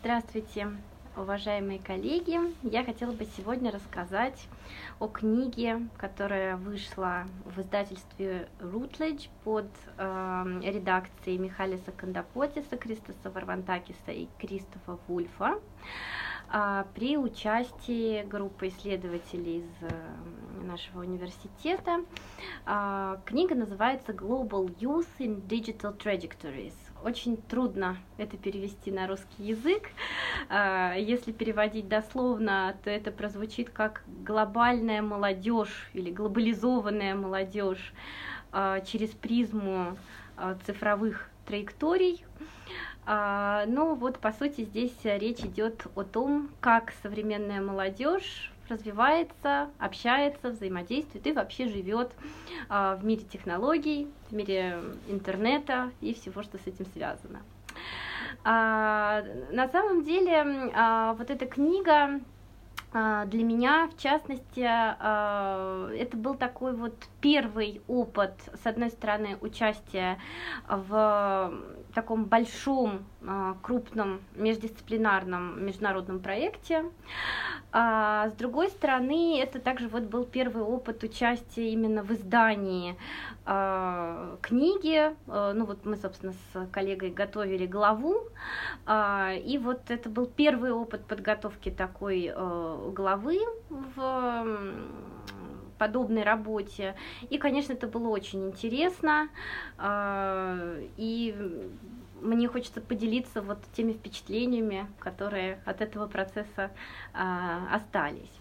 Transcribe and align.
Здравствуйте, 0.00 0.68
уважаемые 1.16 1.80
коллеги! 1.80 2.38
Я 2.62 2.84
хотела 2.84 3.10
бы 3.10 3.26
сегодня 3.36 3.72
рассказать 3.72 4.46
о 5.00 5.08
книге, 5.08 5.88
которая 5.96 6.56
вышла 6.56 7.24
в 7.44 7.60
издательстве 7.60 8.48
Routledge 8.60 9.28
под 9.42 9.66
э, 9.96 10.60
редакцией 10.62 11.38
Михалиса 11.38 11.90
Кандапотиса, 11.90 12.76
Кристоса 12.76 13.28
Варвантакиса 13.28 14.12
и 14.12 14.28
Кристофа 14.38 15.00
Вульфа 15.08 15.58
э, 16.52 16.84
при 16.94 17.18
участии 17.18 18.22
группы 18.22 18.68
исследователей 18.68 19.58
из 19.58 19.70
э, 19.80 20.64
нашего 20.64 21.00
университета. 21.00 22.04
Э, 22.66 23.16
книга 23.24 23.56
называется 23.56 24.12
Global 24.12 24.72
Youth 24.78 25.08
in 25.18 25.44
Digital 25.48 25.98
Trajectories 25.98 26.87
очень 27.04 27.36
трудно 27.36 27.96
это 28.16 28.36
перевести 28.36 28.90
на 28.90 29.06
русский 29.06 29.44
язык. 29.44 29.90
А, 30.48 30.94
если 30.94 31.32
переводить 31.32 31.88
дословно, 31.88 32.76
то 32.84 32.90
это 32.90 33.10
прозвучит 33.10 33.70
как 33.70 34.02
глобальная 34.24 35.02
молодежь 35.02 35.90
или 35.94 36.10
глобализованная 36.10 37.14
молодежь 37.14 37.92
а, 38.52 38.80
через 38.80 39.10
призму 39.10 39.96
а, 40.36 40.56
цифровых 40.66 41.28
траекторий. 41.46 42.24
Но 43.06 43.96
вот 43.98 44.18
по 44.18 44.32
сути 44.32 44.64
здесь 44.64 44.94
речь 45.02 45.40
идет 45.40 45.86
о 45.94 46.02
том, 46.02 46.50
как 46.60 46.92
современная 47.02 47.62
молодежь 47.62 48.52
развивается, 48.68 49.70
общается, 49.78 50.50
взаимодействует 50.50 51.26
и 51.26 51.32
вообще 51.32 51.68
живет 51.68 52.12
а, 52.68 52.96
в 52.96 53.04
мире 53.04 53.22
технологий, 53.22 54.08
в 54.30 54.34
мире 54.34 54.80
интернета 55.08 55.90
и 56.00 56.14
всего, 56.14 56.42
что 56.42 56.58
с 56.58 56.66
этим 56.66 56.86
связано. 56.86 57.40
А, 58.44 59.22
на 59.50 59.68
самом 59.68 60.04
деле, 60.04 60.70
а, 60.74 61.14
вот 61.14 61.30
эта 61.30 61.46
книга 61.46 62.20
для 62.90 63.44
меня, 63.44 63.86
в 63.88 64.00
частности, 64.00 64.62
это 64.62 66.16
был 66.16 66.36
такой 66.36 66.72
вот 66.72 66.94
первый 67.20 67.82
опыт, 67.86 68.32
с 68.62 68.66
одной 68.66 68.88
стороны, 68.88 69.36
участия 69.42 70.18
в 70.66 71.52
таком 71.98 72.26
большом, 72.26 73.04
а, 73.26 73.56
крупном 73.60 74.20
междисциплинарном 74.36 75.64
международном 75.66 76.20
проекте. 76.20 76.84
А 77.72 78.28
с 78.28 78.34
другой 78.34 78.68
стороны, 78.68 79.40
это 79.40 79.58
также 79.58 79.88
вот 79.88 80.04
был 80.04 80.24
первый 80.24 80.62
опыт 80.62 81.02
участия 81.02 81.70
именно 81.70 82.04
в 82.04 82.12
издании 82.12 82.96
книги. 84.42 85.14
Ну 85.26 85.64
вот 85.64 85.84
мы, 85.84 85.96
собственно, 85.96 86.32
с 86.32 86.66
коллегой 86.70 87.10
готовили 87.10 87.66
главу, 87.66 88.28
и 88.86 89.60
вот 89.62 89.90
это 89.90 90.10
был 90.10 90.26
первый 90.26 90.70
опыт 90.70 91.04
подготовки 91.06 91.70
такой 91.70 92.30
главы 92.92 93.38
в 93.70 94.56
подобной 95.78 96.22
работе. 96.22 96.94
И, 97.30 97.38
конечно, 97.38 97.72
это 97.72 97.86
было 97.86 98.08
очень 98.08 98.48
интересно. 98.48 99.28
А, 99.78 100.76
и 100.96 101.34
мне 102.20 102.48
хочется 102.48 102.80
поделиться 102.80 103.40
вот 103.42 103.58
теми 103.72 103.92
впечатлениями, 103.92 104.86
которые 104.98 105.60
от 105.64 105.80
этого 105.80 106.06
процесса 106.06 106.70
а, 107.12 107.74
остались. 107.74 108.37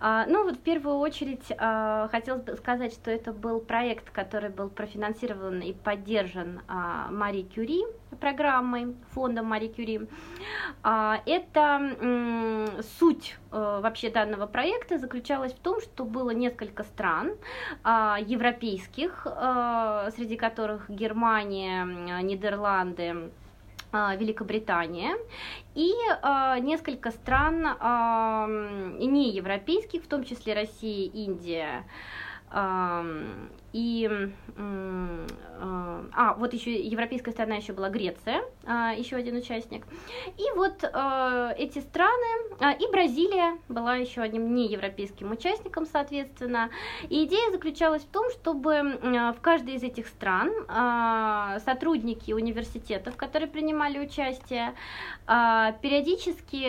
А, 0.00 0.26
ну 0.26 0.44
вот 0.44 0.56
в 0.56 0.60
первую 0.60 0.96
очередь 0.96 1.52
а, 1.58 2.08
хотелось 2.08 2.42
бы 2.42 2.56
сказать, 2.56 2.92
что 2.92 3.10
это 3.10 3.32
был 3.32 3.60
проект, 3.60 4.10
который 4.10 4.50
был 4.50 4.68
профинансирован 4.68 5.60
и 5.60 5.72
поддержан 5.72 6.60
а, 6.68 7.10
Мари 7.10 7.42
Кюри 7.42 7.84
программой, 8.14 8.94
фондом 9.10 9.46
Мари 9.46 9.68
Кюри. 9.68 10.08
А, 10.82 11.20
это 11.26 12.80
суть 12.98 13.36
а, 13.50 13.80
вообще 13.80 14.10
данного 14.10 14.46
проекта 14.46 14.98
заключалась 14.98 15.52
в 15.52 15.58
том, 15.58 15.80
что 15.80 16.04
было 16.04 16.30
несколько 16.30 16.82
стран 16.84 17.32
а, 17.82 18.18
европейских, 18.20 19.26
а, 19.26 20.10
среди 20.16 20.36
которых 20.36 20.88
Германия, 20.88 21.84
Нидерланды, 22.22 23.30
Великобритания. 24.18 25.16
И 25.74 25.92
э, 25.92 26.58
несколько 26.60 27.10
стран 27.10 27.66
э, 27.66 28.96
неевропейских, 29.04 30.02
в 30.02 30.06
том 30.06 30.24
числе 30.24 30.54
Россия, 30.54 31.10
Индия, 31.10 31.84
и 33.74 34.08
а, 35.60 36.34
вот 36.34 36.52
еще 36.54 36.74
европейская 36.74 37.32
страна 37.32 37.56
еще 37.56 37.72
была 37.72 37.88
Греция, 37.90 38.42
а, 38.66 38.92
еще 38.92 39.16
один 39.16 39.36
участник. 39.36 39.84
И 40.36 40.44
вот 40.56 40.84
а, 40.92 41.52
эти 41.56 41.80
страны, 41.80 42.56
а, 42.60 42.72
и 42.72 42.86
Бразилия 42.90 43.58
была 43.68 43.96
еще 43.96 44.22
одним 44.22 44.54
неевропейским 44.54 45.32
участником, 45.32 45.86
соответственно. 45.86 46.70
И 47.08 47.24
идея 47.24 47.50
заключалась 47.50 48.02
в 48.02 48.08
том, 48.08 48.30
чтобы 48.30 48.98
в 49.02 49.40
каждой 49.40 49.74
из 49.74 49.82
этих 49.82 50.06
стран 50.08 50.52
сотрудники 51.60 52.32
университетов, 52.32 53.16
которые 53.16 53.48
принимали 53.48 53.98
участие, 53.98 54.74
периодически 55.26 56.64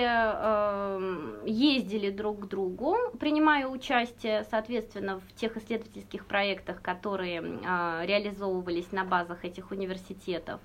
ездили 1.47 2.09
друг 2.09 2.41
к 2.41 2.45
другу, 2.47 2.95
принимая 3.19 3.67
участие, 3.67 4.45
соответственно, 4.49 5.19
в 5.19 5.33
тех 5.35 5.57
исследовательских 5.57 6.25
проектах, 6.25 6.81
которые 6.81 6.94
э, 7.41 8.05
реализовывались 8.05 8.91
на 8.91 9.03
базах 9.03 9.45
этих 9.45 9.71
университетов, 9.71 10.59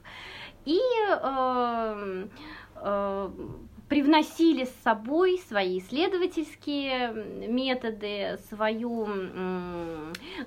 и 0.64 0.78
э, 1.08 2.28
э, 2.76 3.30
привносили 3.88 4.64
с 4.64 4.74
собой 4.82 5.38
свои 5.48 5.78
исследовательские 5.78 7.12
методы, 7.48 8.38
свою, 8.48 9.08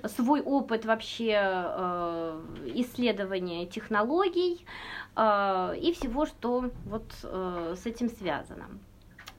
свой 0.04 0.40
опыт 0.40 0.84
вообще 0.84 1.34
э, 1.36 2.42
исследования 2.76 3.66
технологий 3.66 4.64
и 5.16 5.94
всего, 5.96 6.26
что 6.26 6.70
вот 6.86 7.04
с 7.22 7.86
этим 7.86 8.08
связано. 8.08 8.66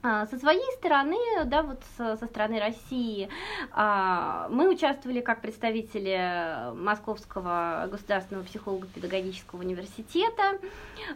А, 0.08 0.24
со 0.26 0.38
своей 0.38 0.72
стороны, 0.76 1.16
да, 1.46 1.64
вот 1.64 1.82
со, 1.96 2.14
стороны 2.14 2.60
России, 2.60 3.28
а, 3.72 4.46
мы 4.50 4.68
участвовали 4.68 5.20
как 5.20 5.40
представители 5.40 6.72
Московского 6.76 7.88
государственного 7.90 8.44
психолого-педагогического 8.44 9.58
университета, 9.58 10.60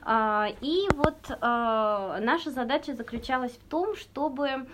а, 0.03 0.49
и 0.61 0.89
вот 0.95 1.31
наша 1.41 2.51
задача 2.51 2.95
заключалась 2.95 3.53
в 3.53 3.63
том, 3.69 3.95
чтобы 3.95 4.67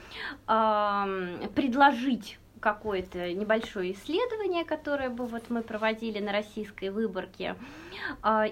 предложить 1.55 2.39
какое-то 2.67 3.33
небольшое 3.33 3.93
исследование, 3.93 4.65
которое 4.65 5.09
бы 5.09 5.27
вот 5.27 5.51
мы 5.51 5.63
проводили 5.63 6.19
на 6.19 6.33
российской 6.33 6.89
выборке, 6.89 7.55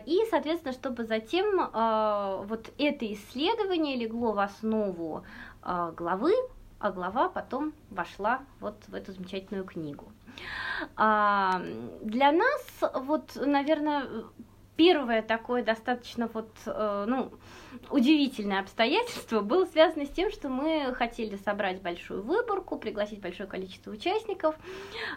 и, 0.06 0.20
соответственно, 0.30 0.72
чтобы 0.72 1.04
затем 1.04 1.56
вот 2.46 2.72
это 2.78 3.12
исследование 3.12 3.96
легло 3.96 4.30
в 4.30 4.38
основу 4.38 5.24
а, 5.62 5.90
главы, 5.90 6.32
а 6.78 6.92
глава 6.92 7.28
потом 7.28 7.72
вошла 7.90 8.42
вот 8.60 8.76
в 8.86 8.94
эту 8.94 9.12
замечательную 9.12 9.64
книгу. 9.64 10.12
А, 10.94 11.60
для 12.02 12.30
нас, 12.30 12.92
вот, 12.94 13.34
наверное, 13.34 14.06
первое 14.76 15.22
такое 15.22 15.62
достаточно 15.62 16.28
вот, 16.32 16.50
э, 16.66 17.04
ну, 17.06 17.32
удивительное 17.90 18.60
обстоятельство 18.60 19.40
было 19.40 19.64
связано 19.66 20.06
с 20.06 20.10
тем, 20.10 20.30
что 20.30 20.48
мы 20.48 20.92
хотели 20.94 21.36
собрать 21.36 21.82
большую 21.82 22.22
выборку, 22.22 22.78
пригласить 22.78 23.20
большое 23.20 23.48
количество 23.48 23.90
участников, 23.90 24.56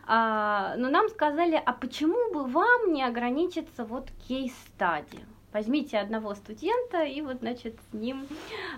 а, 0.05 0.75
но 0.77 0.89
нам 0.89 1.09
сказали, 1.09 1.61
а 1.63 1.73
почему 1.73 2.33
бы 2.33 2.45
вам 2.45 2.93
не 2.93 3.03
ограничиться 3.03 3.83
вот 3.85 4.09
кейс-стадием? 4.27 5.36
Возьмите 5.57 5.97
одного 5.97 6.35
студента 6.35 7.03
и 7.03 7.21
вот, 7.21 7.39
значит, 7.39 7.75
с 7.89 7.93
ним 7.93 8.27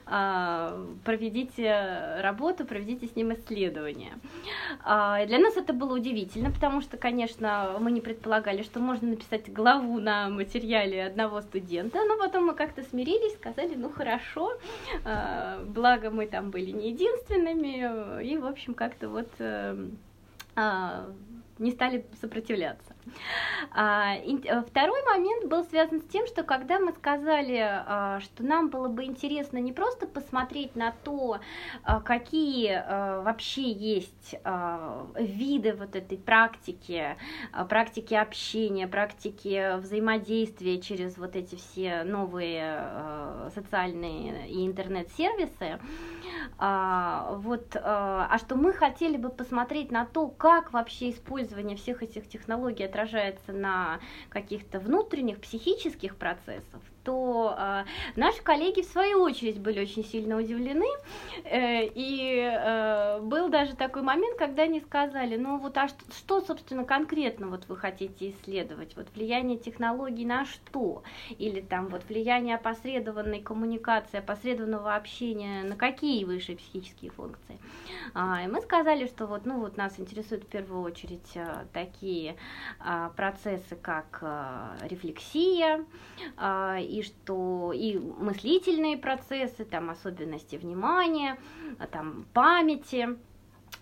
э, 0.07 0.85
проведите 1.03 2.21
работу, 2.21 2.65
проведите 2.65 3.07
с 3.07 3.15
ним 3.17 3.33
исследование. 3.33 4.13
Э, 4.85 5.25
для 5.27 5.39
нас 5.39 5.57
это 5.57 5.73
было 5.73 5.95
удивительно, 5.95 6.51
потому 6.51 6.81
что, 6.81 6.97
конечно, 6.97 7.77
мы 7.79 7.91
не 7.91 8.01
предполагали, 8.01 8.63
что 8.63 8.79
можно 8.79 9.09
написать 9.09 9.51
главу 9.51 9.99
на 9.99 10.29
материале 10.29 11.05
одного 11.05 11.41
студента, 11.41 11.99
но 12.05 12.17
потом 12.17 12.45
мы 12.45 12.53
как-то 12.53 12.83
смирились, 12.83 13.33
сказали, 13.33 13.75
ну 13.75 13.89
хорошо, 13.89 14.53
э, 15.03 15.63
благо 15.65 16.09
мы 16.11 16.27
там 16.27 16.49
были 16.49 16.71
не 16.71 16.91
единственными, 16.91 18.23
и, 18.23 18.37
в 18.37 18.45
общем, 18.45 18.73
как-то 18.73 19.09
вот... 19.09 19.29
Э, 19.39 19.75
не 21.59 21.71
стали 21.71 22.05
сопротивляться. 22.21 22.95
А, 23.71 24.15
э, 24.15 24.61
второй 24.67 25.03
момент 25.05 25.45
был 25.45 25.63
связан 25.63 26.01
с 26.01 26.05
тем, 26.05 26.25
что 26.27 26.43
когда 26.43 26.79
мы 26.79 26.91
сказали, 26.93 27.59
а, 27.61 28.19
что 28.19 28.43
нам 28.43 28.69
было 28.69 28.87
бы 28.87 29.03
интересно 29.03 29.57
не 29.57 29.73
просто 29.73 30.07
посмотреть 30.07 30.75
на 30.75 30.93
то, 31.03 31.39
а, 31.83 32.01
какие 32.01 32.69
вообще 33.23 33.71
есть 33.71 34.35
виды 35.15 35.73
вот 35.73 35.95
этой 35.95 36.17
практики, 36.17 37.17
практики 37.67 38.13
общения, 38.13 38.87
практики 38.87 39.77
взаимодействия 39.77 40.79
через 40.81 41.17
вот 41.17 41.35
эти 41.35 41.55
все 41.55 42.03
новые 42.03 43.51
социальные 43.53 44.49
и 44.49 44.65
интернет-сервисы, 44.65 45.79
вот, 46.57 47.75
а 47.75 48.37
что 48.37 48.55
мы 48.55 48.73
хотели 48.73 49.17
бы 49.17 49.29
посмотреть 49.29 49.91
на 49.91 50.05
то, 50.05 50.27
как 50.27 50.73
вообще 50.73 51.11
использование 51.11 51.77
всех 51.77 52.03
этих 52.03 52.27
технологий 52.27 52.85
отражается 52.85 52.98
на 53.53 53.99
каких-то 54.29 54.79
внутренних 54.79 55.39
психических 55.41 56.15
процессах, 56.17 56.81
то 57.03 57.55
э, 57.57 57.85
наши 58.15 58.41
коллеги 58.41 58.81
в 58.81 58.85
свою 58.85 59.21
очередь 59.21 59.59
были 59.59 59.81
очень 59.81 60.03
сильно 60.03 60.37
удивлены, 60.37 60.87
э, 61.43 61.85
и 61.85 62.39
э, 62.41 63.19
был 63.21 63.49
даже 63.49 63.75
такой 63.75 64.01
момент, 64.01 64.37
когда 64.37 64.63
они 64.63 64.79
сказали, 64.81 65.35
ну 65.35 65.57
вот 65.59 65.77
а 65.77 65.87
что, 65.87 66.05
что, 66.13 66.41
собственно, 66.41 66.83
конкретно 66.83 67.47
вот 67.47 67.67
вы 67.67 67.77
хотите 67.77 68.31
исследовать, 68.31 68.95
вот 68.95 69.07
влияние 69.15 69.57
технологий 69.57 70.25
на 70.25 70.45
что, 70.45 71.03
или 71.37 71.61
там 71.61 71.87
вот 71.87 72.03
влияние 72.09 72.55
опосредованной 72.55 73.41
коммуникации, 73.41 74.17
опосредованного 74.17 74.95
общения 74.95 75.63
на 75.63 75.75
какие 75.75 76.23
высшие 76.25 76.57
психические 76.57 77.11
функции. 77.11 77.57
А, 78.13 78.43
и 78.43 78.47
мы 78.47 78.61
сказали, 78.61 79.07
что 79.07 79.27
вот, 79.27 79.45
ну 79.45 79.59
вот 79.59 79.77
нас 79.77 79.99
интересуют 79.99 80.43
в 80.43 80.47
первую 80.47 80.83
очередь 80.83 81.35
а, 81.35 81.65
такие 81.73 82.35
а, 82.79 83.09
процессы, 83.09 83.75
как 83.75 84.19
а, 84.21 84.75
рефлексия, 84.83 85.85
а, 86.37 86.77
и 86.79 86.98
что 87.01 87.73
и 87.73 87.97
мыслительные 87.97 88.97
процессы, 88.97 89.65
там 89.65 89.89
особенности 89.89 90.55
внимания, 90.55 91.37
там 91.91 92.25
памяти, 92.33 93.17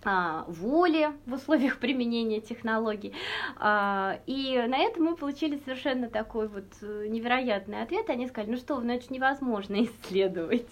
а, 0.04 0.46
воли 0.48 1.10
в 1.26 1.34
условиях 1.34 1.78
применения 1.80 2.40
технологий. 2.40 3.14
А, 3.58 4.20
и 4.26 4.64
на 4.68 4.78
это 4.78 5.02
мы 5.02 5.16
получили 5.16 5.58
совершенно 5.58 6.10
такой 6.10 6.48
вот 6.48 6.66
э, 6.82 7.08
невероятный 7.10 7.82
ответ. 7.82 8.10
Они 8.10 8.28
сказали, 8.28 8.52
ну 8.52 8.58
что, 8.58 8.80
ну 8.80 8.94
это 8.94 9.04
же 9.04 9.14
невозможно 9.14 9.76
исследовать. 9.84 10.72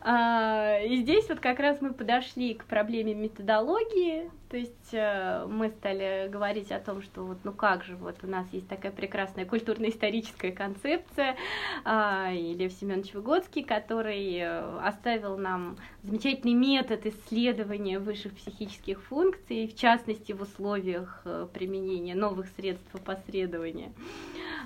А, 0.00 0.78
и 0.78 0.96
здесь 0.96 1.28
вот 1.28 1.40
как 1.40 1.60
раз 1.60 1.80
мы 1.80 1.92
подошли 1.92 2.54
к 2.54 2.64
проблеме 2.66 3.14
методологии, 3.14 4.30
то 4.52 4.58
есть 4.58 4.92
э, 4.92 5.46
мы 5.48 5.70
стали 5.70 6.28
говорить 6.28 6.70
о 6.72 6.78
том, 6.78 7.00
что 7.00 7.24
вот 7.24 7.38
ну 7.42 7.52
как 7.52 7.84
же, 7.84 7.96
вот 7.96 8.16
у 8.22 8.26
нас 8.26 8.46
есть 8.52 8.68
такая 8.68 8.92
прекрасная 8.92 9.46
культурно-историческая 9.46 10.52
концепция, 10.52 11.36
э, 11.86 12.36
и 12.36 12.52
Лев 12.52 12.70
Семенович 12.74 13.14
Выгодский, 13.14 13.64
который 13.64 14.36
э, 14.36 14.78
оставил 14.80 15.38
нам 15.38 15.78
замечательный 16.02 16.52
метод 16.52 17.06
исследования 17.06 17.98
высших 17.98 18.34
психических 18.34 19.00
функций, 19.00 19.68
в 19.68 19.74
частности 19.74 20.32
в 20.32 20.42
условиях 20.42 21.22
э, 21.24 21.46
применения 21.50 22.14
новых 22.14 22.46
средств 22.54 22.94
опосредования. 22.94 23.90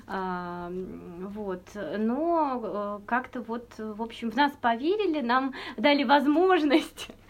А, 0.05 0.69
вот, 0.69 1.63
но 1.97 3.01
как-то 3.05 3.41
вот, 3.41 3.69
в 3.77 4.01
общем, 4.01 4.31
в 4.31 4.35
нас 4.35 4.51
поверили, 4.59 5.21
нам 5.21 5.53
дали 5.77 6.03
возможность 6.03 7.09
а, 7.09 7.26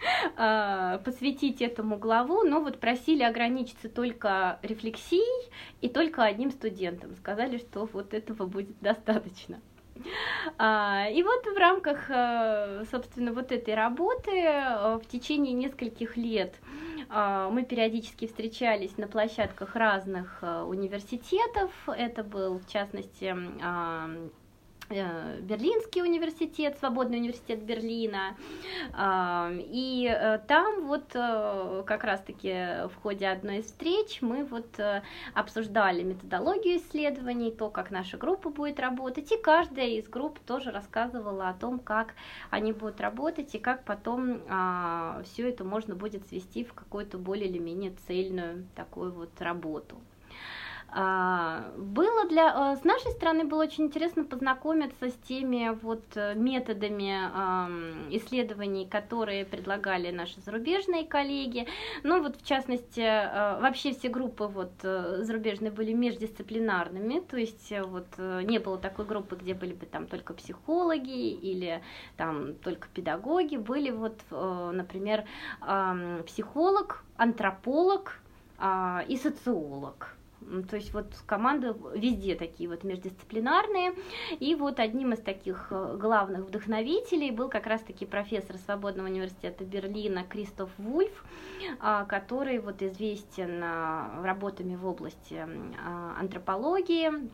посвятить 1.04 1.60
этому 1.60 1.98
главу, 1.98 2.42
но 2.42 2.60
вот 2.60 2.78
просили 2.78 3.24
ограничиться 3.24 3.88
только 3.88 4.60
рефлексией 4.62 5.50
и 5.80 5.88
только 5.88 6.22
одним 6.22 6.52
студентом. 6.52 7.16
Сказали, 7.16 7.58
что 7.58 7.88
вот 7.92 8.14
этого 8.14 8.46
будет 8.46 8.78
достаточно. 8.80 9.60
А, 10.58 11.06
и 11.10 11.22
вот 11.22 11.44
в 11.46 11.56
рамках, 11.56 12.08
э, 12.08 12.84
собственно, 12.90 13.32
вот 13.32 13.52
этой 13.52 13.74
работы 13.74 14.30
э, 14.30 14.98
в 15.02 15.06
течение 15.08 15.52
нескольких 15.52 16.16
лет 16.16 16.54
а, 17.08 17.48
мы 17.50 17.64
периодически 17.64 18.26
встречались 18.26 18.96
на 18.98 19.08
площадках 19.08 19.74
разных 19.76 20.38
э, 20.42 20.62
университетов. 20.62 21.70
Это 21.86 22.22
был, 22.22 22.58
в 22.58 22.68
частности, 22.68 23.34
Э, 23.60 24.28
Берлинский 24.90 26.02
университет, 26.02 26.78
Свободный 26.78 27.18
университет 27.18 27.62
Берлина. 27.62 28.36
И 29.58 30.08
э, 30.10 30.38
там 30.46 30.86
вот 30.86 31.10
э, 31.14 31.82
как 31.86 32.04
раз-таки 32.04 32.86
в 32.88 32.94
ходе 33.02 33.28
одной 33.28 33.58
из 33.58 33.66
встреч 33.66 34.22
мы 34.22 34.44
вот 34.44 34.80
обсуждали 35.34 36.02
методологию 36.02 36.78
исследований, 36.78 37.50
то, 37.50 37.70
как 37.70 37.90
наша 37.90 38.16
группа 38.16 38.50
будет 38.50 38.80
работать, 38.80 39.30
и 39.30 39.36
каждая 39.36 39.88
из 39.88 40.08
групп 40.08 40.38
тоже 40.40 40.70
рассказывала 40.70 41.48
о 41.48 41.54
том, 41.54 41.78
как 41.78 42.14
они 42.50 42.72
будут 42.72 43.00
работать 43.00 43.54
и 43.54 43.58
как 43.58 43.84
потом 43.84 44.40
а, 44.48 45.22
все 45.24 45.48
это 45.48 45.64
можно 45.64 45.94
будет 45.94 46.26
свести 46.28 46.64
в 46.64 46.72
какую-то 46.74 47.18
более 47.18 47.48
или 47.48 47.58
менее 47.58 47.92
цельную 48.06 48.66
такую 48.74 49.12
вот 49.12 49.40
работу. 49.40 49.96
А, 50.90 51.70
было 51.76 52.26
для, 52.28 52.72
э, 52.72 52.76
с 52.76 52.84
нашей 52.84 53.10
стороны 53.12 53.44
было 53.44 53.64
очень 53.64 53.84
интересно 53.84 54.24
познакомиться 54.24 55.10
с 55.10 55.14
теми 55.28 55.76
вот 55.82 56.02
э, 56.14 56.34
методами 56.34 57.08
исследований, 58.16 58.86
которые 58.86 59.44
предлагали 59.44 60.10
наши 60.10 60.40
зарубежные 60.40 61.04
коллеги. 61.04 61.66
Ну 62.04 62.22
вот 62.22 62.36
в 62.40 62.44
частности, 62.44 63.00
э, 63.00 63.60
вообще 63.60 63.92
все 63.92 64.08
группы 64.08 64.44
вот 64.44 64.72
зарубежные 64.80 65.70
были 65.70 65.92
междисциплинарными, 65.92 67.20
то 67.20 67.36
есть 67.36 67.72
вот 67.86 68.06
не 68.18 68.58
было 68.58 68.78
такой 68.78 69.04
группы, 69.04 69.36
где 69.36 69.54
были 69.54 69.74
бы 69.74 69.84
там 69.86 70.06
только 70.06 70.32
психологи 70.32 71.30
или 71.30 71.82
там 72.16 72.54
только 72.54 72.88
педагоги, 72.88 73.56
были 73.56 73.90
вот, 73.90 74.18
например, 74.30 75.24
психолог, 76.26 77.04
антрополог 77.16 78.20
а, 78.58 79.04
и 79.08 79.16
социолог. 79.16 80.17
То 80.68 80.76
есть 80.76 80.92
вот 80.92 81.06
команды 81.26 81.74
везде 81.94 82.34
такие 82.34 82.68
вот 82.68 82.84
междисциплинарные. 82.84 83.94
И 84.40 84.54
вот 84.54 84.80
одним 84.80 85.12
из 85.12 85.20
таких 85.20 85.68
э, 85.70 85.96
главных 85.98 86.46
вдохновителей 86.46 87.30
был 87.30 87.48
как 87.48 87.66
раз-таки 87.66 88.06
профессор 88.06 88.56
Свободного 88.56 89.06
университета 89.06 89.64
Берлина 89.64 90.24
Кристоф 90.24 90.70
Вульф, 90.78 91.24
а, 91.80 92.04
который 92.04 92.58
вот 92.58 92.82
известен 92.82 93.60
а, 93.62 94.22
работами 94.22 94.76
в 94.76 94.86
области 94.86 95.46
а, 95.84 96.16
антропологии, 96.18 97.30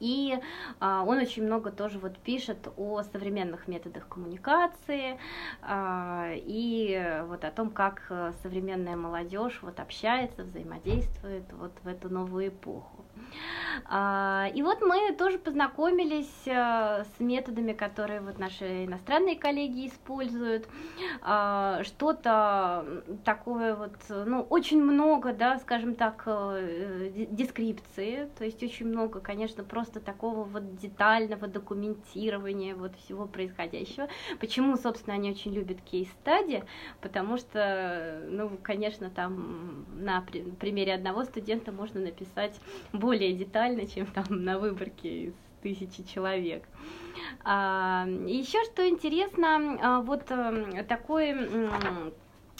и 0.00 0.38
а, 0.80 1.04
он 1.06 1.18
очень 1.18 1.44
много 1.44 1.70
тоже 1.70 1.98
вот 1.98 2.18
пишет 2.18 2.68
о 2.76 3.02
современных 3.02 3.68
методах 3.68 4.08
коммуникации 4.08 5.18
а, 5.62 6.32
и 6.34 7.22
вот 7.26 7.44
о 7.44 7.50
том, 7.50 7.70
как 7.70 8.02
э, 8.10 8.32
современная 8.42 8.96
молодежь 8.96 9.58
вот 9.62 9.80
общается, 9.80 10.44
взаимодействует 10.44 11.44
вот 11.52 11.72
в 11.82 11.88
эту 11.88 12.08
новую 12.08 12.48
эпоху. 12.48 13.05
А, 13.84 14.50
и 14.54 14.62
вот 14.62 14.80
мы 14.80 15.12
тоже 15.12 15.38
познакомились 15.38 16.46
э, 16.46 17.04
с 17.04 17.20
методами, 17.20 17.72
которые 17.72 18.20
вот 18.20 18.38
наши 18.38 18.84
иностранные 18.84 19.36
коллеги 19.36 19.88
используют. 19.88 20.68
А, 21.22 21.82
что-то 21.84 23.02
такое 23.24 23.74
вот, 23.74 23.94
ну, 24.08 24.42
очень 24.42 24.82
много, 24.82 25.32
да, 25.32 25.58
скажем 25.58 25.94
так, 25.94 26.22
э, 26.26 27.26
дескрипции, 27.30 28.28
то 28.38 28.44
есть 28.44 28.62
очень 28.62 28.86
много, 28.86 29.20
конечно, 29.20 29.62
просто 29.64 30.00
такого 30.00 30.44
вот 30.44 30.76
детального 30.76 31.46
документирования 31.46 32.74
вот 32.74 32.96
всего 32.96 33.26
происходящего. 33.26 34.08
Почему, 34.40 34.76
собственно, 34.76 35.14
они 35.14 35.30
очень 35.30 35.52
любят 35.52 35.80
кейс-стади? 35.82 36.64
Потому 37.00 37.36
что, 37.36 38.22
ну, 38.28 38.50
конечно, 38.62 39.10
там 39.10 39.86
на 39.96 40.24
примере 40.60 40.94
одного 40.94 41.24
студента 41.24 41.72
можно 41.72 42.00
написать 42.00 42.58
более 43.06 43.32
детально, 43.32 43.86
чем 43.86 44.06
там 44.16 44.24
на 44.44 44.58
выборке 44.58 45.26
из 45.26 45.34
тысячи 45.62 46.02
человек. 46.12 46.64
А, 47.44 48.04
еще 48.26 48.62
что 48.64 48.88
интересно, 48.88 49.78
а, 49.80 50.00
вот 50.00 50.24
а, 50.30 50.84
такой 50.88 51.34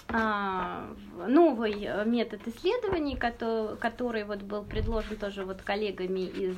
а, 0.09 0.87
новый 1.27 2.05
метод 2.05 2.41
исследований, 2.47 3.17
который, 3.17 3.77
который 3.77 4.25
вот 4.25 4.43
был 4.43 4.63
предложен 4.63 5.17
тоже 5.17 5.45
вот 5.45 5.63
коллегами 5.63 6.21
из 6.21 6.57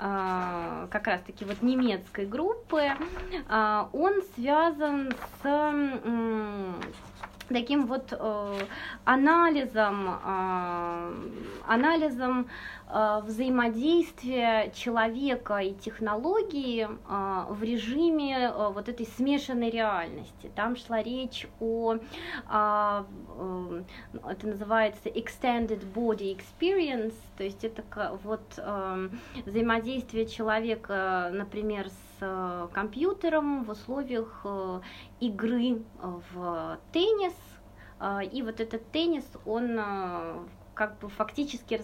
а, 0.00 0.88
как 0.90 1.06
раз-таки 1.06 1.44
вот 1.44 1.62
немецкой 1.62 2.26
группы, 2.26 2.90
он 3.48 4.22
связан 4.34 5.12
с 5.40 5.46
таким 7.48 7.86
вот 7.86 8.12
э, 8.12 8.58
анализом, 9.04 10.18
э, 10.24 11.12
анализом 11.66 12.48
э, 12.88 13.20
взаимодействия 13.24 14.70
человека 14.74 15.58
и 15.58 15.74
технологии 15.74 16.86
э, 16.86 17.44
в 17.50 17.62
режиме 17.62 18.50
э, 18.50 18.68
вот 18.72 18.88
этой 18.88 19.06
смешанной 19.06 19.70
реальности. 19.70 20.50
Там 20.54 20.76
шла 20.76 21.02
речь 21.02 21.46
о, 21.60 21.94
э, 21.94 21.98
э, 22.50 23.82
это 24.28 24.46
называется 24.46 25.08
extended 25.08 25.82
body 25.94 26.36
experience, 26.36 27.14
то 27.36 27.44
есть 27.44 27.64
это 27.64 27.82
вот 28.22 28.42
э, 28.56 29.08
взаимодействие 29.46 30.26
человека, 30.26 31.30
например, 31.32 31.88
с 31.88 32.13
э, 32.24 32.68
компьютером 32.72 33.64
в 33.64 33.70
условиях 33.70 34.40
э, 34.44 34.80
игры 35.20 35.82
в 36.00 36.78
теннис. 36.92 37.34
И 38.32 38.42
вот 38.42 38.60
этот 38.60 38.90
теннис, 38.90 39.24
он 39.46 39.78
как 40.74 40.98
бы 40.98 41.08
фактически 41.08 41.80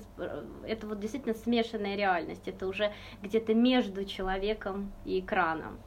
это 0.66 0.86
вот 0.86 1.00
действительно 1.00 1.34
смешанная 1.34 1.96
реальность, 1.96 2.46
это 2.46 2.66
уже 2.66 2.92
где-то 3.22 3.54
между 3.54 4.04
человеком 4.04 4.92
и 5.04 5.20
экраном. 5.20 5.78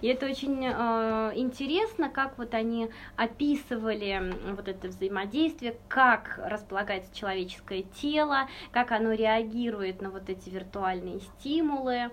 И 0.00 0.06
это 0.06 0.26
очень 0.26 0.64
э, 0.64 1.32
интересно, 1.34 2.08
как 2.10 2.38
вот 2.38 2.54
они 2.54 2.90
описывали 3.16 4.34
вот 4.54 4.68
это 4.68 4.88
взаимодействие, 4.88 5.76
как 5.88 6.38
располагается 6.44 7.14
человеческое 7.14 7.82
тело, 7.82 8.48
как 8.70 8.92
оно 8.92 9.12
реагирует 9.12 10.02
на 10.02 10.10
вот 10.10 10.28
эти 10.28 10.50
виртуальные 10.50 11.20
стимулы. 11.20 12.10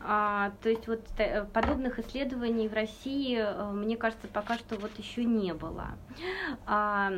А, 0.00 0.52
то 0.62 0.68
есть 0.68 0.88
вот 0.88 1.02
э, 1.18 1.44
подобных 1.44 1.98
исследований 1.98 2.68
в 2.68 2.74
России, 2.74 3.38
э, 3.38 3.70
мне 3.72 3.96
кажется, 3.96 4.28
пока 4.28 4.56
что 4.58 4.76
вот 4.76 4.96
еще 4.98 5.24
не 5.24 5.54
было. 5.54 5.90
А, 6.66 7.12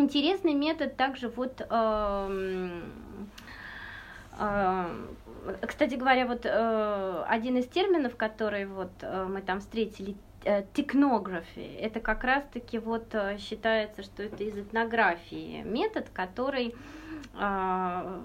Интересный 0.00 0.54
метод 0.54 0.96
также 0.96 1.28
вот 1.28 1.60
э, 1.60 2.80
э, 4.38 4.86
кстати 5.66 5.94
говоря, 5.96 6.26
вот 6.26 6.46
э, 6.46 7.24
один 7.28 7.58
из 7.58 7.66
терминов, 7.66 8.16
который 8.16 8.64
вот 8.64 8.92
э, 9.02 9.26
мы 9.28 9.42
там 9.42 9.60
встретили, 9.60 10.16
э, 10.44 10.64
технографии, 10.72 11.74
это 11.76 12.00
как 12.00 12.24
раз-таки 12.24 12.78
вот 12.78 13.14
э, 13.14 13.36
считается, 13.36 14.02
что 14.02 14.22
это 14.22 14.42
из 14.42 14.56
этнографии 14.56 15.62
метод, 15.64 16.08
который 16.14 16.74
э, 17.34 18.20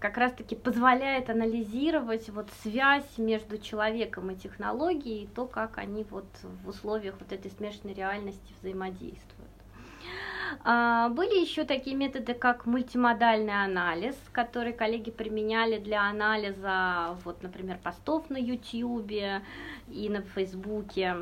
как 0.00 0.16
раз-таки 0.16 0.56
позволяет 0.56 1.30
анализировать 1.30 2.28
вот 2.30 2.48
связь 2.64 3.18
между 3.18 3.58
человеком 3.58 4.32
и 4.32 4.34
технологией, 4.34 5.24
и 5.24 5.28
то, 5.28 5.46
как 5.46 5.78
они 5.78 6.04
вот 6.10 6.26
в 6.42 6.68
условиях 6.68 7.14
вот 7.20 7.30
этой 7.30 7.52
смешанной 7.52 7.94
реальности 7.94 8.52
взаимодействуют. 8.60 9.39
А, 10.64 11.08
были 11.10 11.40
еще 11.40 11.64
такие 11.64 11.96
методы, 11.96 12.34
как 12.34 12.66
мультимодальный 12.66 13.64
анализ, 13.64 14.16
который 14.32 14.72
коллеги 14.72 15.10
применяли 15.10 15.78
для 15.78 16.08
анализа, 16.08 17.16
вот, 17.24 17.42
например, 17.42 17.78
постов 17.82 18.30
на 18.30 18.36
YouTube 18.36 19.10
и 19.10 20.08
на 20.08 20.22
Фейсбуке. 20.22 21.16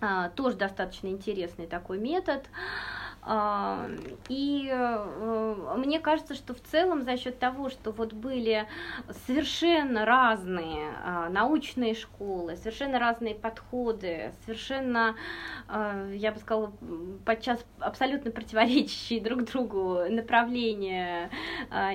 А, 0.00 0.28
тоже 0.30 0.56
достаточно 0.56 1.08
интересный 1.08 1.66
такой 1.66 1.98
метод. 1.98 2.48
А, 3.22 3.88
и 4.28 4.70
э, 4.72 5.74
мне 5.76 6.00
кажется, 6.00 6.34
что 6.34 6.54
в 6.54 6.60
целом 6.60 7.02
за 7.02 7.16
счет 7.16 7.38
того, 7.38 7.68
что 7.68 7.90
вот 7.90 8.12
были 8.12 8.66
совершенно 9.26 10.04
разные 10.04 10.92
а, 11.04 11.28
научные 11.28 11.94
школы, 11.94 12.56
совершенно 12.56 12.98
разные 12.98 13.34
подходы, 13.34 14.32
совершенно, 14.44 15.16
а, 15.66 16.10
я 16.12 16.32
бы 16.32 16.38
сказала, 16.38 16.72
подчас 17.24 17.64
абсолютно 17.80 18.30
противоречащие 18.30 19.20
друг 19.20 19.44
другу 19.44 20.04
направления 20.08 21.30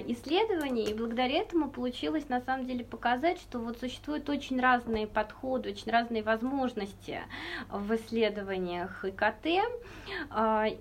исследований, 0.08 0.84
и 0.84 0.94
благодаря 0.94 1.40
этому 1.40 1.70
получилось 1.70 2.30
на 2.30 2.42
самом 2.42 2.66
деле 2.66 2.84
показать, 2.84 3.40
что 3.40 3.60
вот 3.60 3.80
существуют 3.80 4.30
очень 4.30 4.60
разные 4.60 5.08
подходы, 5.08 5.72
очень 5.72 5.92
разные 5.92 6.22
возможности 6.22 7.22
в 7.70 7.96
исследованиях 7.96 9.04
ИКТ, 9.06 9.48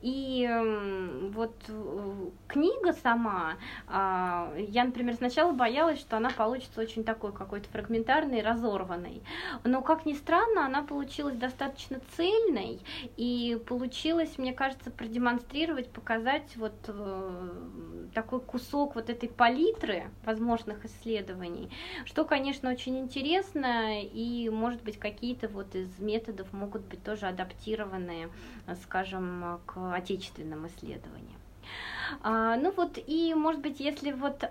и 0.02 0.31
вот 1.32 1.54
э, 1.68 2.30
книга 2.48 2.92
сама, 2.92 3.56
а, 3.86 4.52
я, 4.56 4.84
например, 4.84 5.14
сначала 5.14 5.52
боялась, 5.52 6.00
что 6.00 6.16
она 6.16 6.30
получится 6.30 6.80
очень 6.80 7.04
такой 7.04 7.32
какой-то 7.32 7.68
фрагментарной, 7.70 8.42
разорванной. 8.42 9.22
Но, 9.64 9.82
как 9.82 10.06
ни 10.06 10.14
странно, 10.14 10.66
она 10.66 10.82
получилась 10.82 11.36
достаточно 11.36 12.00
цельной 12.16 12.80
и 13.16 13.60
получилось, 13.66 14.38
мне 14.38 14.52
кажется, 14.52 14.90
продемонстрировать, 14.90 15.90
показать 15.90 16.56
вот 16.56 16.74
э, 16.88 18.01
такой 18.12 18.40
кусок 18.40 18.94
вот 18.94 19.10
этой 19.10 19.28
палитры 19.28 20.10
возможных 20.24 20.84
исследований, 20.84 21.70
что, 22.04 22.24
конечно, 22.24 22.70
очень 22.70 22.98
интересно, 22.98 24.02
и, 24.02 24.48
может 24.50 24.82
быть, 24.82 24.98
какие-то 24.98 25.48
вот 25.48 25.74
из 25.74 25.98
методов 25.98 26.52
могут 26.52 26.82
быть 26.82 27.02
тоже 27.02 27.26
адаптированы, 27.26 28.28
скажем, 28.82 29.60
к 29.66 29.94
отечественным 29.94 30.66
исследованиям. 30.66 31.40
А, 32.20 32.56
ну 32.56 32.72
вот, 32.76 32.98
и, 33.06 33.34
может 33.34 33.60
быть, 33.60 33.80
если 33.80 34.12
вот 34.12 34.44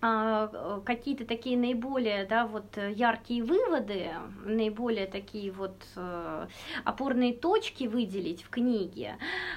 какие-то 0.00 1.24
такие 1.24 1.58
наиболее, 1.58 2.24
да, 2.24 2.46
вот 2.46 2.76
яркие 2.76 3.42
выводы, 3.42 4.10
наиболее 4.44 5.06
такие 5.06 5.50
вот 5.50 5.76
э, 5.96 6.46
опорные 6.84 7.34
точки 7.34 7.84
выделить 7.84 8.42
в 8.42 8.50
книге, 8.50 9.16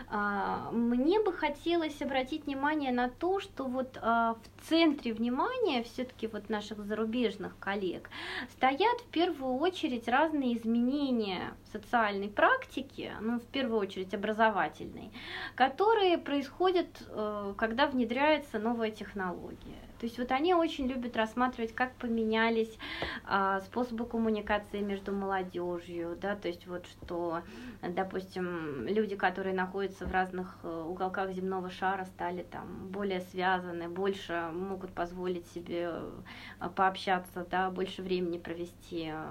а, 0.10 0.69
мне 0.71 1.19
бы 1.19 1.31
хотелось 1.31 2.01
обратить 2.01 2.45
внимание 2.45 2.91
на 2.91 3.10
то, 3.10 3.39
что 3.39 3.65
вот 3.65 3.98
а, 4.01 4.36
в 4.36 4.69
центре 4.69 5.13
внимания 5.13 5.83
все-таки 5.83 6.27
вот 6.27 6.50
наших 6.50 6.83
зарубежных 6.83 7.57
коллег 7.60 8.10
стоят 8.51 9.01
в 9.01 9.07
первую 9.07 9.55
очередь 9.55 10.07
разные 10.07 10.57
изменения 10.57 11.53
социальной 11.71 12.29
практики, 12.29 13.12
ну, 13.21 13.39
в 13.39 13.45
первую 13.45 13.79
очередь 13.79 14.13
образовательной, 14.13 15.12
которые 15.55 16.17
происходят, 16.17 16.88
э, 17.07 17.53
когда 17.57 17.88
внедряется 17.88 18.60
новая 18.60 18.91
технология. 18.91 19.90
То 20.01 20.08
есть 20.08 20.17
вот 20.17 20.31
они 20.31 20.55
очень 20.55 20.88
любят 20.88 21.15
рассматривать, 21.15 21.75
как 21.75 21.93
поменялись 21.93 22.75
а, 23.24 23.60
способы 23.62 24.08
коммуникации 24.08 24.79
между 24.79 25.12
молодежью, 25.13 26.17
да, 26.20 26.36
то 26.36 26.48
есть 26.48 26.65
вот 26.65 26.88
что, 26.88 27.43
допустим, 27.84 28.88
люди, 28.88 29.15
которые 29.15 29.53
находятся 29.53 30.08
в 30.08 30.12
разных 30.12 30.58
э, 30.63 30.86
уголках 30.88 31.31
земного 31.34 31.70
шара, 31.70 32.05
стали 32.05 32.41
там 32.41 32.88
более 32.88 33.22
связаны, 33.22 33.89
больше 33.89 34.50
могут 34.51 34.91
позволить 34.91 35.46
себе 35.51 35.91
э, 35.91 36.70
пообщаться, 36.75 37.46
да, 37.51 37.70
больше 37.70 38.01
времени 38.01 38.39
провести 38.39 39.12
э, 39.13 39.24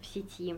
в 0.00 0.06
сети. 0.06 0.56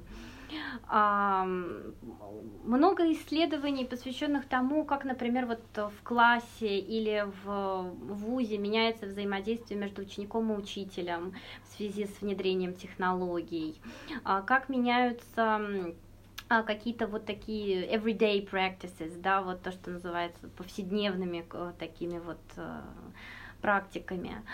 Много 2.64 3.12
исследований, 3.12 3.84
посвященных 3.84 4.46
тому, 4.46 4.84
как, 4.84 5.04
например, 5.04 5.46
вот 5.46 5.60
в 5.76 6.02
классе 6.02 6.78
или 6.78 7.24
в 7.44 7.92
ВУЗе 8.00 8.58
меняется 8.58 9.06
взаимодействие 9.06 9.78
между 9.78 10.02
учеником 10.02 10.52
и 10.52 10.56
учителем 10.56 11.34
в 11.64 11.76
связи 11.76 12.06
с 12.06 12.20
внедрением 12.20 12.74
технологий, 12.74 13.80
а 14.24 14.42
как 14.42 14.68
меняются 14.68 15.94
а, 16.48 16.62
какие-то 16.62 17.08
вот 17.08 17.26
такие 17.26 17.92
everyday 17.92 18.48
practices, 18.48 19.20
да, 19.20 19.42
вот 19.42 19.62
то, 19.62 19.72
что 19.72 19.90
называется 19.90 20.48
повседневными 20.56 21.44
такими 21.78 22.18
вот 22.20 22.38
э, 22.56 22.80
практиками. 23.66 24.44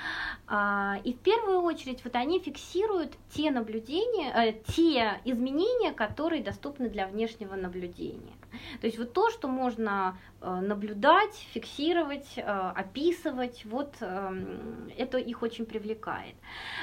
А, 0.46 0.96
и 1.04 1.12
в 1.12 1.18
первую 1.18 1.60
очередь 1.60 2.02
вот 2.02 2.16
они 2.16 2.40
фиксируют 2.40 3.12
те 3.28 3.50
наблюдения, 3.50 4.32
э, 4.34 4.54
те 4.74 5.20
изменения, 5.26 5.92
которые 5.92 6.42
доступны 6.42 6.88
для 6.88 7.06
внешнего 7.06 7.54
наблюдения. 7.54 8.32
То 8.80 8.86
есть 8.86 8.98
вот 8.98 9.12
то, 9.12 9.30
что 9.30 9.48
можно 9.48 10.16
э, 10.40 10.60
наблюдать, 10.60 11.34
фиксировать, 11.52 12.26
э, 12.36 12.42
описывать, 12.42 13.64
вот 13.64 13.94
эм, 14.00 14.90
это 14.96 15.18
их 15.18 15.42
очень 15.42 15.66
привлекает. 15.66 16.34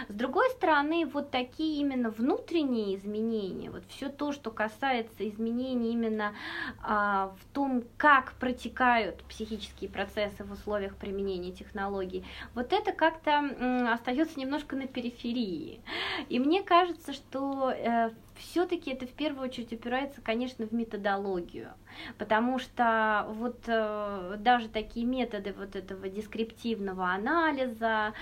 С 0.07 0.13
другой 0.13 0.49
стороны, 0.51 1.05
вот 1.05 1.31
такие 1.31 1.79
именно 1.81 2.09
внутренние 2.09 2.95
изменения, 2.95 3.69
вот 3.69 3.83
все 3.89 4.09
то, 4.09 4.31
что 4.31 4.51
касается 4.51 5.27
изменений 5.27 5.93
именно 5.93 6.33
а, 6.81 7.33
в 7.39 7.53
том, 7.53 7.83
как 7.97 8.33
протекают 8.33 9.23
психические 9.23 9.89
процессы 9.89 10.43
в 10.43 10.51
условиях 10.51 10.95
применения 10.95 11.51
технологий, 11.51 12.18
вот 12.55 12.73
это 12.73 12.91
как-то 12.91 13.91
остается 13.93 14.39
немножко 14.39 14.75
на 14.75 14.87
периферии. 14.87 15.81
И 16.29 16.39
мне 16.39 16.63
кажется, 16.63 17.13
что 17.13 17.71
э, 17.71 18.11
все-таки 18.39 18.91
это 18.91 19.05
в 19.05 19.11
первую 19.11 19.49
очередь 19.49 19.73
упирается, 19.73 20.21
конечно, 20.21 20.65
в 20.65 20.71
методологию, 20.71 21.69
потому 22.17 22.59
что 22.59 23.25
вот 23.29 23.59
э, 23.67 24.35
даже 24.39 24.69
такие 24.69 25.05
методы 25.05 25.53
вот 25.57 25.75
этого 25.75 26.09
дескриптивного 26.09 27.09
анализа 27.09 28.13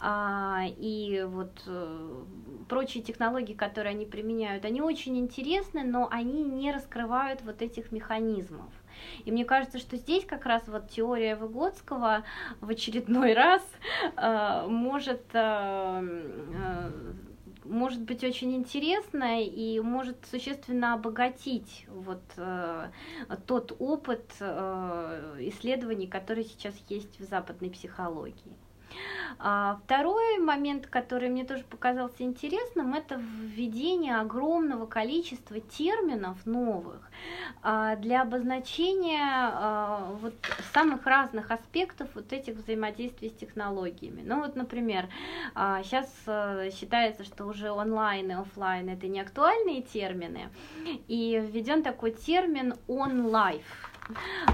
э, 0.00 0.68
и 0.78 1.24
вот 1.28 1.62
э, 1.66 2.24
прочие 2.68 3.02
технологии, 3.02 3.54
которые 3.54 3.90
они 3.90 4.06
применяют, 4.06 4.64
они 4.64 4.80
очень 4.80 5.18
интересны, 5.18 5.84
но 5.84 6.08
они 6.10 6.42
не 6.42 6.72
раскрывают 6.72 7.42
вот 7.42 7.62
этих 7.62 7.92
механизмов. 7.92 8.70
И 9.24 9.32
мне 9.32 9.44
кажется, 9.44 9.78
что 9.78 9.96
здесь 9.96 10.24
как 10.24 10.46
раз 10.46 10.62
вот 10.66 10.90
теория 10.90 11.36
Выгодского 11.36 12.24
в 12.60 12.70
очередной 12.70 13.34
раз 13.34 13.62
э, 14.16 14.66
может 14.68 15.22
э, 15.32 16.02
э, 16.02 16.90
может 17.64 18.02
быть 18.02 18.22
очень 18.24 18.54
интересно 18.54 19.42
и 19.42 19.80
может 19.80 20.24
существенно 20.30 20.94
обогатить 20.94 21.86
вот 21.88 22.22
э, 22.36 22.88
тот 23.46 23.74
опыт 23.78 24.24
э, 24.40 25.36
исследований, 25.40 26.06
который 26.06 26.44
сейчас 26.44 26.74
есть 26.88 27.18
в 27.18 27.24
западной 27.24 27.70
психологии. 27.70 28.56
А 29.38 29.78
второй 29.84 30.38
момент, 30.38 30.86
который 30.86 31.28
мне 31.28 31.44
тоже 31.44 31.64
показался 31.64 32.22
интересным, 32.22 32.94
это 32.94 33.16
введение 33.16 34.16
огромного 34.16 34.86
количества 34.86 35.60
терминов 35.60 36.44
новых 36.46 37.10
а, 37.62 37.96
для 37.96 38.22
обозначения 38.22 39.22
а, 39.22 40.16
вот 40.20 40.34
самых 40.72 41.06
разных 41.06 41.50
аспектов 41.50 42.08
вот 42.14 42.32
этих 42.32 42.56
взаимодействий 42.56 43.30
с 43.30 43.34
технологиями. 43.34 44.22
Ну 44.24 44.40
вот, 44.40 44.56
например, 44.56 45.08
сейчас 45.54 46.10
а, 46.26 46.70
считается, 46.70 47.24
что 47.24 47.46
уже 47.46 47.70
онлайн 47.70 48.30
и 48.30 48.34
офлайн 48.34 48.88
это 48.88 49.06
не 49.06 49.20
актуальные 49.20 49.82
термины, 49.82 50.48
и 51.08 51.42
введен 51.44 51.82
такой 51.82 52.12
термин 52.12 52.74
а, 52.88 53.62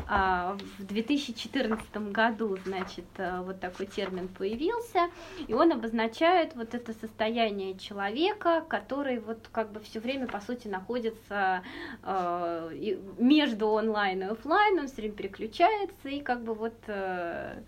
в 0.09 0.85
2014 0.85 1.97
году, 2.13 2.57
значит, 2.65 3.05
э, 3.17 3.41
вот 3.43 3.61
такой 3.61 3.87
термин 3.87 4.29
появился, 4.29 5.11
и 5.47 5.55
он 5.55 5.73
обозначает 5.73 6.55
вот 6.55 6.75
это 6.75 6.93
состояние 6.93 7.79
человека, 7.79 8.65
который 8.69 9.19
вот 9.21 9.49
как 9.53 9.73
бы 9.73 9.81
все 9.81 10.01
время, 10.01 10.27
по 10.27 10.41
сути, 10.41 10.69
находится 10.69 11.63
э, 12.03 12.97
между 13.19 13.69
онлайн 13.69 14.23
и 14.23 14.27
офлайн, 14.27 14.79
он 14.79 14.87
все 14.87 14.97
время 14.97 15.15
переключается, 15.15 16.09
и 16.09 16.21
как 16.21 16.43
бы 16.43 16.55
вот 16.55 16.77
э, 16.87 17.63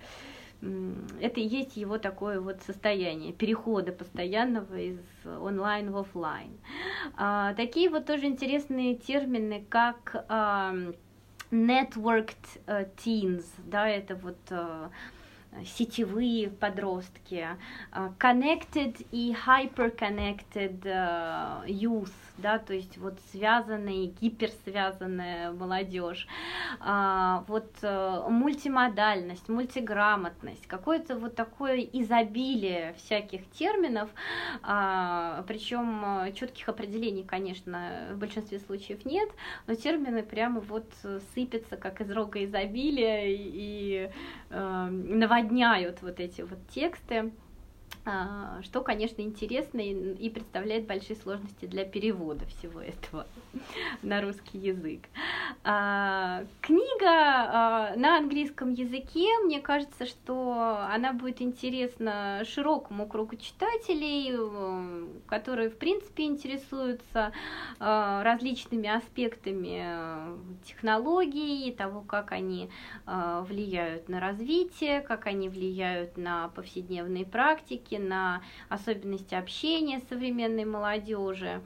это 1.21 1.41
и 1.41 1.47
есть 1.47 1.77
его 1.77 1.99
такое 1.99 2.41
вот 2.41 2.63
состояние 2.63 3.33
перехода 3.33 3.93
постоянного 3.93 4.77
из 4.77 4.99
онлайн 5.27 5.91
в 5.91 5.99
офлайн. 5.99 6.59
А, 7.17 7.53
такие 7.55 7.91
вот 7.91 8.07
тоже 8.07 8.27
интересные 8.27 8.97
термины, 8.97 9.65
как 9.69 10.25
networked 11.55 12.61
uh, 12.67 12.85
teens, 12.97 13.45
да, 13.59 13.89
это 13.89 14.17
вот 14.17 14.39
uh, 14.51 14.91
сетевые 15.65 16.51
подростки, 16.51 17.47
uh, 17.93 18.13
connected 18.19 19.07
и 19.13 19.33
hyper-connected 19.47 20.85
uh, 20.85 21.65
youth, 21.67 22.13
да, 22.39 22.59
то 22.59 22.75
есть 22.75 22.99
вот 22.99 23.19
связанная, 23.31 24.07
гиперсвязанная 24.07 25.53
молодежь, 25.53 26.27
а, 26.81 27.45
вот 27.49 27.71
а, 27.83 28.29
мультимодальность, 28.29 29.49
мультиграмотность, 29.49 30.67
какое-то 30.67 31.17
вот 31.17 31.35
такое 31.37 31.81
изобилие 31.81 32.95
всяких 32.95 33.49
терминов, 33.51 34.11
а, 34.63 35.45
причем 35.47 36.33
четких 36.35 36.69
определений, 36.69 37.23
конечно, 37.23 38.09
в 38.13 38.19
большинстве 38.19 38.59
случаев 38.59 39.05
нет, 39.05 39.31
но 39.67 39.75
термины 39.75 40.23
прямо 40.23 40.61
вот 40.61 40.91
сыпятся 41.35 41.77
как 41.77 42.01
из 42.01 42.11
рога 42.11 42.45
изобилия 42.45 43.25
и 43.27 44.11
а, 44.51 44.89
наводняют 44.89 46.03
вот 46.03 46.21
эти 46.21 46.43
вот 46.43 46.59
тексты. 46.69 47.33
А, 48.07 48.61
что, 48.63 48.83
конечно, 48.83 49.23
интересно 49.23 49.81
и 49.81 50.29
представляет 50.29 50.87
большие 50.87 51.17
сложности 51.17 51.65
для 51.65 51.87
перевода 51.87 52.45
всего 52.47 52.81
этого 52.81 53.27
на 54.03 54.21
русский 54.21 54.59
язык. 54.59 55.01
А, 55.63 56.45
книга 56.61 57.09
а, 57.09 57.93
на 57.97 58.19
английском 58.19 58.75
языке, 58.75 59.27
мне 59.45 59.59
кажется, 59.61 60.05
что 60.05 60.85
она 60.91 61.15
будет 61.15 61.41
интересна 61.41 62.43
широкому 62.45 63.07
кругу 63.07 63.37
читателей, 63.37 64.35
которые, 65.27 65.71
в 65.71 65.79
принципе, 65.79 66.25
интересуются 66.25 67.33
различными 67.79 68.89
аспектами 68.89 69.83
технологий, 70.65 71.73
того, 71.73 72.03
как 72.03 72.33
они 72.33 72.69
влияют 73.07 74.09
на 74.09 74.21
развитие, 74.21 75.01
как 75.01 75.27
они 75.27 75.49
влияют 75.49 76.17
на 76.17 76.49
повседневные 76.49 77.25
практики, 77.25 77.94
ссылки 77.95 77.97
на 77.97 78.43
особенности 78.69 79.35
общения 79.35 80.01
современной 80.09 80.65
молодежи. 80.65 81.61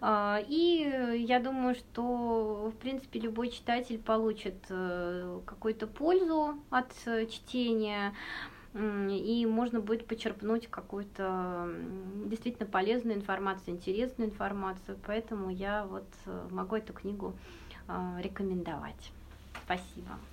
А, 0.00 0.40
и 0.46 1.24
я 1.26 1.40
думаю, 1.40 1.74
что, 1.74 2.72
в 2.74 2.78
принципе, 2.78 3.20
любой 3.20 3.50
читатель 3.50 3.98
получит 3.98 4.56
э, 4.68 5.40
какую-то 5.46 5.86
пользу 5.86 6.56
от 6.70 6.92
э, 7.06 7.26
чтения 7.26 8.12
и 8.74 9.46
можно 9.46 9.80
будет 9.80 10.06
почерпнуть 10.06 10.66
какую-то 10.66 11.66
действительно 12.26 12.68
полезную 12.68 13.16
информацию, 13.16 13.74
интересную 13.74 14.28
информацию. 14.28 14.98
Поэтому 15.06 15.48
я 15.48 15.86
вот 15.86 16.06
э, 16.26 16.48
могу 16.50 16.76
эту 16.76 16.92
книгу 16.92 17.34
рекомендовать. 18.18 19.12
Спасибо. 19.64 20.18